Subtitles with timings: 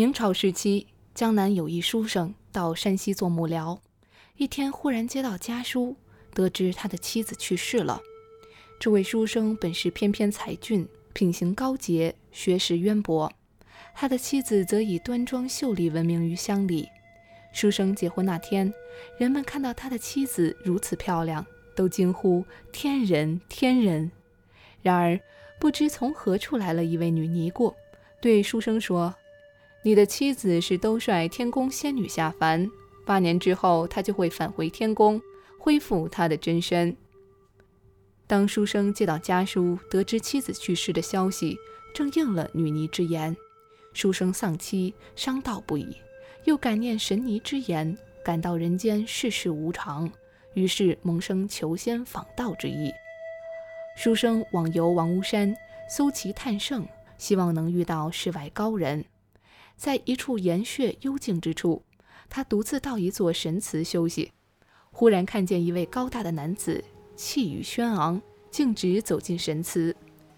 [0.00, 3.78] 明朝时期，江南有一书生到山西做幕僚，
[4.38, 5.94] 一天忽然接到家书，
[6.32, 8.00] 得知他的妻子去世了。
[8.78, 13.30] 这位书生本是翩翩才俊，品行高洁，学识渊博，
[13.94, 16.88] 他的妻子则以端庄秀丽闻名于乡里。
[17.52, 18.72] 书生结婚那天，
[19.18, 21.44] 人们看到他的妻子如此漂亮，
[21.76, 22.42] 都惊呼
[22.72, 24.10] “天人，天人”。
[24.80, 25.20] 然而，
[25.60, 27.74] 不知从何处来了一位女尼姑，
[28.18, 29.14] 对书生说
[29.82, 32.70] ：“你的妻子是兜率天宫仙女下凡，
[33.06, 35.20] 八年之后，她就会返回天宫，
[35.58, 36.94] 恢复她的真身。”
[38.28, 41.56] 当书生接到家书，得知妻子去世的消息，
[41.94, 43.34] 正应了女尼之言。
[43.94, 45.96] 书生丧妻，伤悼不已。
[46.44, 50.10] 又感念神尼之言，感到人间世事无常，
[50.54, 52.92] 于是萌生求仙访道之意。
[53.96, 55.54] 书生往游王屋山，
[55.88, 56.86] 搜奇探胜，
[57.18, 59.04] 希望能遇到世外高人。
[59.80, 61.82] 在一处岩穴幽静之处，
[62.28, 64.30] 他独自到一座神祠休息，
[64.90, 66.84] 忽然看见一位高大的男子，
[67.16, 69.96] 气宇轩昂，径直走进神祠。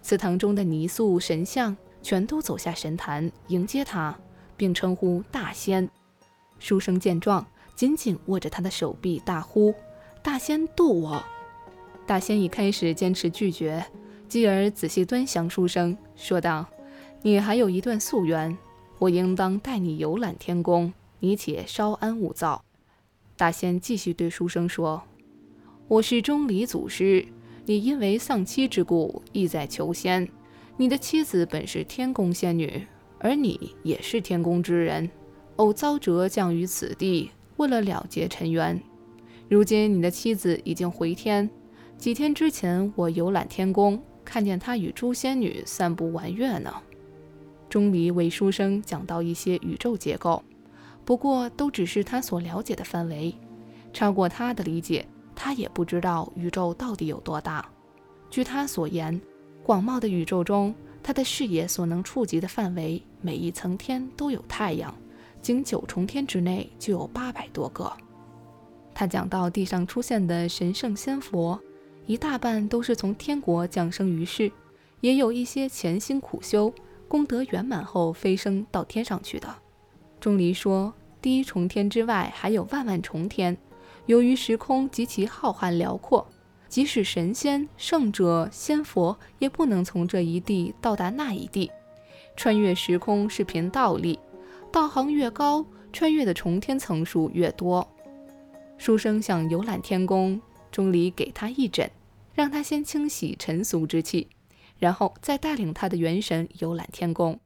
[0.00, 4.16] 祠堂中的泥塑神像全都走下神坛迎接他。
[4.56, 5.90] 并称呼大仙。
[6.60, 9.74] 书生见状，紧紧握着他的手臂，大呼
[10.22, 11.20] ：“大仙渡我！”
[12.06, 13.84] 大仙一开始坚持拒绝，
[14.28, 16.64] 继而仔细端详书生，说道
[17.20, 18.56] ：“你还有一段夙缘，
[18.98, 22.64] 我应当带你游览天宫，你且稍安勿躁。”
[23.36, 25.02] 大仙继续对书生说
[25.88, 27.26] ：“我是钟离祖师，
[27.66, 30.28] 你因为丧妻之故，意在求仙。
[30.76, 32.86] 你的妻子本是天宫仙女。”
[33.20, 35.08] 而你也是天宫之人，
[35.56, 38.78] 偶遭折降于此地，为了了结尘缘。
[39.48, 41.48] 如今你的妻子已经回天，
[41.96, 46.70] 几天之前我游览天宫，看见她与诸仙女散步玩月呢。
[47.74, 50.40] 钟离为书生讲到一些宇宙结构，
[51.04, 53.34] 不过都只是他所了解的范围，
[53.92, 57.68] 超过他的理解，他也不知道宇宙到底有多大。
[58.30, 59.20] 据他所言，
[59.64, 60.72] 广袤的宇宙中。
[61.02, 64.94] 他的视野所能触及的范围，每一层天都有太阳，
[65.42, 67.92] 仅九重天之内就有八百多个。
[68.94, 71.60] 他讲到地上出现的神圣仙佛，
[72.06, 74.50] 一大半都是从天国降生于世，
[75.00, 76.72] 也有一些潜心苦修，
[77.08, 79.54] 功德圆满后飞升到天上去的。
[80.20, 83.56] 钟离说，第一重天之外还有万万重天，
[84.06, 86.26] 由于时空极其浩瀚辽阔。
[86.66, 91.70] 即使神仙、圣者、仙佛也不能从这一地到达那一地。
[92.36, 94.18] 穿越时空是凭道力，
[94.72, 97.86] 道行越高，穿越的重天层数越多。
[98.76, 100.40] 书生想游览天宫，
[100.72, 101.88] 钟离给他一枕，
[102.34, 104.26] 让他先清洗尘俗之气，
[104.84, 107.40] 然后再带领他的元神游览天宫。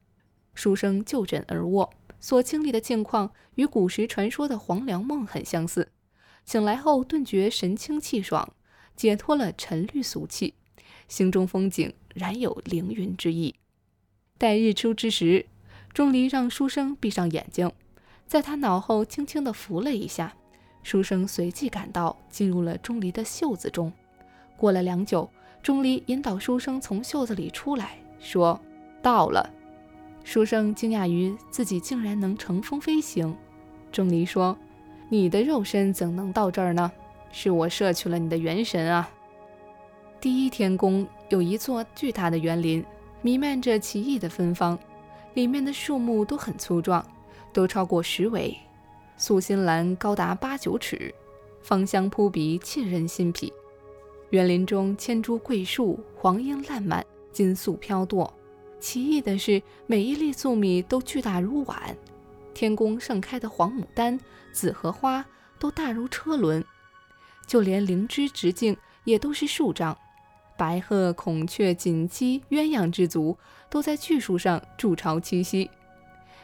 [0.54, 1.88] 书生就枕而卧，
[2.18, 5.92] 所经历的境况与古时传说的黄粱梦很相似。
[6.44, 8.52] 醒来后顿觉神清气爽。
[8.96, 10.54] 解脱了尘虑俗气，
[11.06, 13.54] 心中风景然有凌云之意。
[14.36, 15.46] 待日出之时，
[15.94, 17.70] 钟离让书生闭上眼睛，
[18.26, 20.34] 在他脑后轻轻地拂了一下，
[20.82, 23.92] 书生随即感到进入了钟离的袖子中。
[24.56, 25.30] 过了良久，
[25.62, 28.60] 钟离引导书生从袖子里出来，说
[29.02, 29.50] ：“到了。”
[30.24, 33.36] 书生惊讶于自己竟然能乘风飞行。
[33.90, 34.56] 钟离说
[35.08, 36.90] ：“你的肉身怎能到这儿呢？”
[37.30, 39.08] 是我摄取了你的元神啊！
[40.18, 42.82] 第一天宫有一座巨大的园林，
[43.20, 44.78] 弥漫着奇异的芬芳，
[45.34, 47.04] 里面的树木都很粗壮，
[47.52, 48.56] 都超过十围，
[49.18, 51.14] 素心兰高达八九尺，
[51.60, 53.52] 芳香扑鼻，沁人心脾。
[54.30, 58.30] 园林中千株桂树，黄莺烂漫，金粟飘堕。
[58.78, 61.96] 奇异的是，每一粒粟米都巨大如碗。
[62.52, 64.20] 天宫盛开的黄牡丹、
[64.52, 65.24] 紫荷花
[65.58, 66.62] 都大如车轮。
[67.46, 69.96] 就连灵芝直径也都是数丈，
[70.58, 73.38] 白鹤、孔雀、锦鸡、鸳鸯之族
[73.70, 75.70] 都在巨树上筑巢栖息。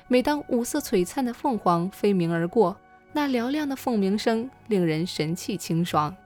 [0.08, 2.74] 每当五色璀璨的凤凰飞鸣而过，
[3.12, 6.16] 那嘹亮的凤鸣声令人神气清爽。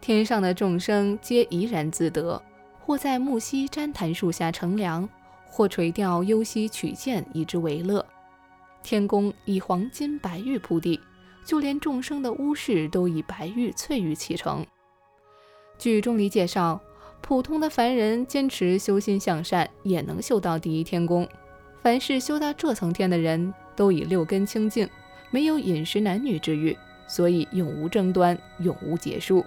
[0.00, 2.40] 天上的众生皆怡然自得，
[2.80, 5.08] 或在木樨旃檀树下乘凉，
[5.46, 8.04] 或垂钓幽溪取剑以之为乐。
[8.82, 11.00] 天宫以黄金白玉铺地。
[11.44, 14.66] 就连众生的屋室都以白玉、翠玉砌成。
[15.78, 16.78] 据钟离介绍，
[17.22, 21.26] 普通的凡人坚持修心向善，也能修到第一天宫。
[21.82, 24.86] 凡是修到这层天的人，都以六根清净，
[25.30, 29.42] 没有饮食男女之欲，所以永无争端，永无结束。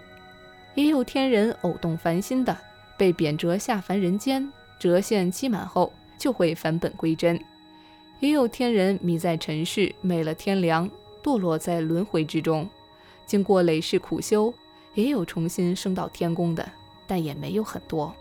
[0.76, 2.58] 也有天人偶动凡心的，
[2.98, 7.40] 被贬谪下凡人间，谪现期满后就会返本归真。
[8.20, 10.90] 也有天人迷在尘世，没了天良，
[11.24, 12.70] 堕落在轮回之中，
[13.26, 14.54] 经过累世苦修，
[14.94, 16.68] 也有重新升到天宫的，
[17.08, 18.14] 但也没有很多。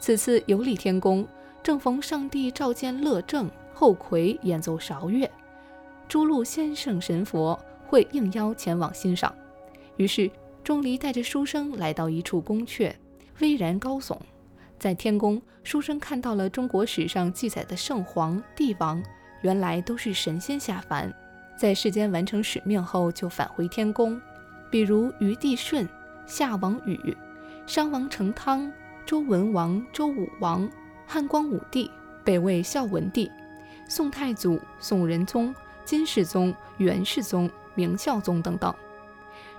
[0.00, 1.26] 此次游历天宫，
[1.62, 5.30] 正逢上帝召见乐正、后魁演奏韶乐，
[6.08, 9.34] 诸路仙圣神佛会应邀前往欣赏。
[9.96, 10.30] 于是
[10.66, 12.92] 钟离带着书生来到一处宫阙，
[13.38, 14.18] 巍然高耸。
[14.80, 19.00] 在天宫，书生看到了中国史上记载的圣皇、帝王，
[19.42, 21.14] 原来都是神仙下凡，
[21.56, 24.20] 在世间完成使命后就返回天宫。
[24.68, 25.88] 比如虞帝舜、
[26.26, 27.16] 夏王禹、
[27.64, 28.68] 商王成汤。
[29.06, 30.68] 周文王、周武王、
[31.06, 31.88] 汉光武帝、
[32.24, 33.30] 北魏孝文帝、
[33.88, 35.54] 宋太祖、宋仁宗、
[35.84, 38.74] 金世宗、元世宗、明孝宗等等。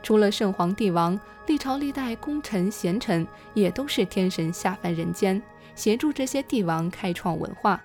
[0.01, 5.41] 除了圣皇帝王，历朝历代功臣贤臣也都是天神下凡人间，
[5.75, 7.81] 协助这些帝王开创文化。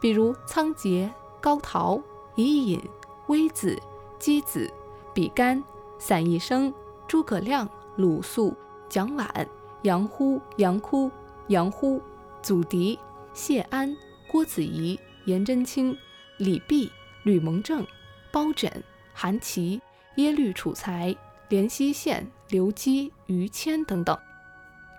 [0.00, 1.10] 比如仓颉、
[1.40, 2.00] 高陶、
[2.36, 2.80] 伊尹、
[3.26, 3.76] 微子、
[4.20, 4.70] 箕子、
[5.12, 5.62] 比干、
[5.98, 6.72] 散宜生、
[7.06, 8.56] 诸葛亮、鲁肃、
[8.88, 9.46] 蒋琬。
[9.82, 11.08] 杨忽、杨枯、
[11.46, 12.02] 杨忽、
[12.42, 12.98] 祖狄、
[13.32, 13.96] 谢安、
[14.26, 15.96] 郭子仪、颜真卿、
[16.36, 16.90] 李泌、
[17.22, 17.86] 吕蒙正、
[18.32, 18.68] 包拯、
[19.14, 19.80] 韩琦、
[20.16, 21.14] 耶律楚材、
[21.48, 24.16] 连西县、刘基、于谦等等。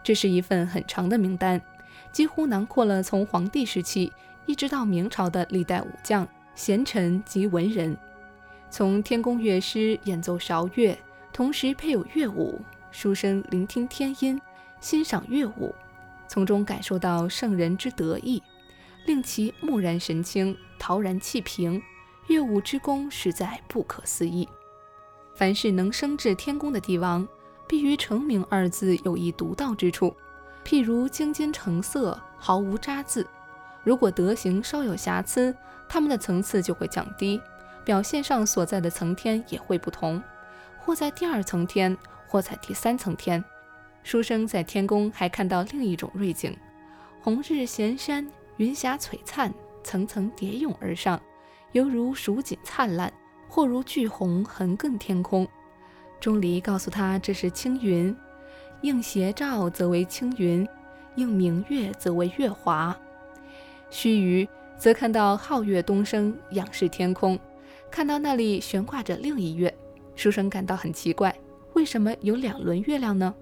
[0.04, 1.62] 这是一份很长的名单，
[2.12, 4.12] 几乎囊括了从黄帝时期
[4.46, 7.98] 一直到明朝的历代武将、贤臣及文人。
[8.70, 10.98] 从天宫乐师演奏韶乐，
[11.34, 12.60] 同时配有乐舞，
[12.92, 14.40] 书生聆听天音。
[14.80, 15.76] 欣赏乐舞，
[16.28, 18.42] 从中感受到圣人之德意，
[19.06, 21.82] 令其木然神清，陶然气平。
[22.28, 24.48] 乐舞之功实在不可思议。
[25.40, 27.26] 凡是能升至天宫的帝王，
[27.66, 30.14] 必于成名二字有一独到之处。
[30.66, 33.24] 譬如精金成色，毫无渣滓；
[33.82, 35.56] 如果德行稍有瑕疵，
[35.88, 37.40] 他们的层次就会降低，
[37.86, 40.22] 表现上所在的层天也会不同，
[40.78, 41.98] 或在第二层天，
[42.28, 43.42] 或在第三层天。
[44.04, 46.54] 书生在天宫还看到另一种瑞景：
[47.22, 49.54] 红日衔山，云霞璀璨，
[49.86, 51.18] 层层叠涌而上，
[51.72, 53.10] 犹如蜀锦灿烂，
[53.50, 55.46] 或如巨虹横亘天空。
[56.22, 58.16] 钟离告诉他，这是青云，
[58.82, 60.66] 应斜照则为青云，
[61.16, 62.96] 应明月则为月华。
[63.90, 64.48] 须臾，
[64.78, 67.38] 则看到皓月东升，仰视天空，
[67.90, 69.76] 看到那里悬挂着另一月。
[70.16, 71.36] 书生感到很奇怪，
[71.74, 73.34] 为什么有两轮月亮呢？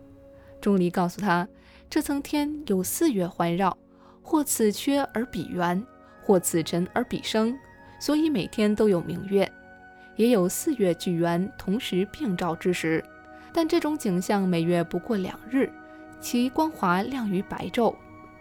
[0.62, 1.48] 钟离告诉他，
[1.90, 3.76] 这层天有四月环绕，
[4.22, 5.84] 或此缺而彼圆，
[6.24, 7.58] 或此沉而彼升，
[8.00, 9.52] 所以每天都有明月，
[10.18, 13.02] 也有四月聚圆同时并照之时。
[13.54, 15.72] 但这种景象每月不过两日，
[16.20, 17.96] 其光华亮于白昼。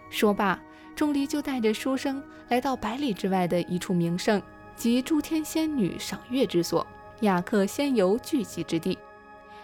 [0.09, 0.59] 说罢，
[0.95, 4.41] 钟离就带着书生来到百里之外的一处名胜，
[4.75, 6.85] 即诸天仙女赏月之所，
[7.21, 8.97] 雅客仙游聚集之地。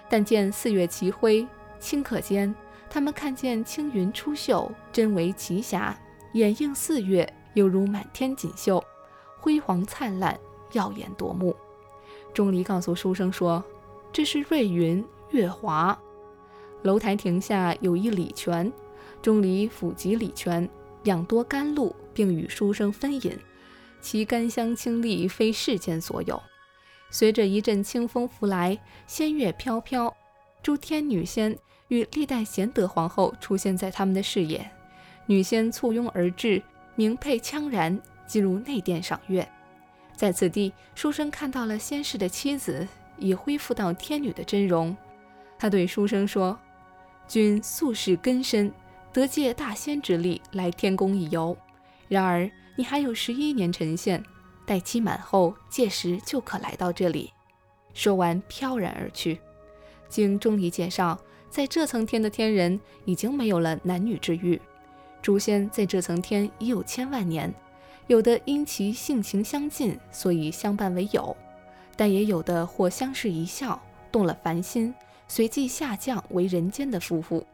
[0.10, 1.46] 但见四月齐辉。
[1.80, 2.56] 顷刻间，
[2.90, 5.94] 他们看见青云出岫，真为奇霞，
[6.32, 8.82] 掩映四月，犹如满天锦绣，
[9.38, 10.40] 辉煌灿烂，
[10.72, 11.54] 耀眼夺目。
[12.34, 13.64] 钟离告诉书生说
[14.12, 15.98] ：“这是瑞云月华。”
[16.84, 18.72] 楼台亭下有一礼泉，
[19.22, 20.68] 钟离抚及礼泉，
[21.04, 23.38] 养多甘露，并与书生分饮，
[24.02, 26.42] 其甘香清丽，非世间所有。
[27.10, 30.14] 随着一阵清风拂来，仙乐飘飘，
[30.62, 31.58] 诸天女仙。
[31.90, 34.68] 与历代贤德皇后出现在他们的视野，
[35.28, 36.64] 女仙簇拥而至，
[36.96, 39.48] 名佩羌然，进入内殿赏月。
[40.16, 44.96] 在此地，书生看到了先世的妻子，已恢复到天女的真容。
[45.60, 46.58] 他对书生说
[47.28, 48.72] ：“君素世根深，
[49.12, 51.58] 得借大仙之力来天宫一游。
[52.08, 54.24] 然而你还有十一年辰限，
[54.66, 57.32] 待期满后，届时就可来到这里。”
[57.94, 59.40] 说完，飘然而去。
[60.10, 61.20] 经钟离介绍。
[61.50, 64.60] 在这层天的天人已经没有了男女之欲，
[65.22, 67.54] 诛仙在这层天已有千万年，
[68.08, 71.36] 有的因其性情相近，所以相伴为友，
[71.96, 73.82] 但也有的或相视一笑，
[74.12, 74.94] 动了凡心，
[75.28, 77.46] 随即下降为人间的夫妇，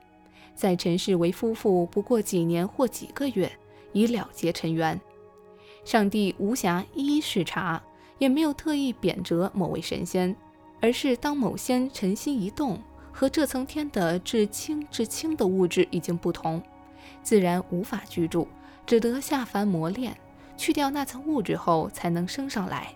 [0.55, 3.51] 在尘世为夫妇不过几年或几个月，
[3.93, 4.99] 已了结尘缘。
[5.85, 7.81] 上帝无暇一一视察，
[8.17, 10.35] 也没有特意贬谪某位神仙，
[10.81, 12.81] 而是当某仙尘心一动。
[13.11, 16.61] 和这层天的至清至清的物质已经不同，
[17.21, 18.47] 自然无法居住，
[18.85, 20.15] 只得下凡磨练，
[20.59, 22.93] 去掉那层物质后才能升上来。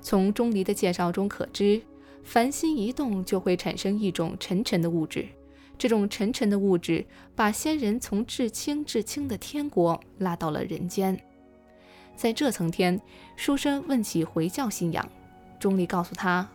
[0.00, 1.82] 从钟离的介绍中可知，
[2.24, 5.28] 凡心一动就会产生一种沉沉的物质，
[5.76, 7.04] 这种沉沉的物质
[7.36, 11.20] 把仙人从至清至清的天国拉到了人间。
[12.16, 12.98] 在这层天，
[13.36, 15.06] 书生问起回教信仰，
[15.60, 16.48] 钟离告诉他，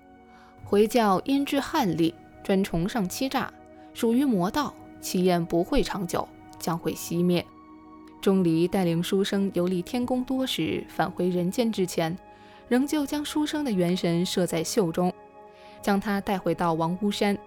[0.64, 3.54] 回教因治汉历，专崇尚欺诈，
[3.94, 7.46] 属于魔道，其焰不会长久，将会熄灭。
[8.24, 12.18] 钟离带领书生游历天宫多时，返回人间之前，
[12.70, 15.14] 仍旧将书生的元神摄在袖中，
[15.82, 17.38] 将他带回到王屋山。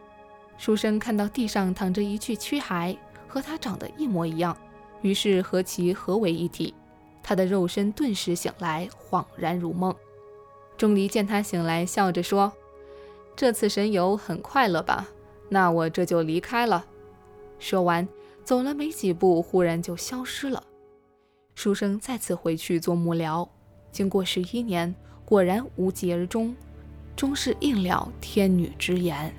[0.59, 2.95] 书生看到地上躺着一具躯骸，
[3.27, 4.55] 和他长得一模一样，
[5.01, 6.75] 于是和其合为一体。
[7.23, 9.97] 他的肉身顿时醒来，恍然如梦。
[10.77, 12.53] 钟离见他醒来，笑着说
[13.35, 15.09] ：“这次神游很快乐吧？
[15.49, 16.85] 那我这就离开了。”
[17.59, 18.07] 说完，
[18.47, 20.63] 走了没几步，忽然就消失了。
[21.57, 23.49] 书生再次回去做幕僚，
[23.91, 26.55] 经过十一年，果然无疾而终，
[27.17, 29.35] 终是应了天女之言。